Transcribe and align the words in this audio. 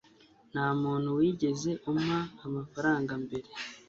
nta 0.51 0.65
muntu 0.81 1.09
wigeze 1.17 1.71
ampa 1.89 2.19
amafaranga 2.45 3.11
mbere 3.23 3.49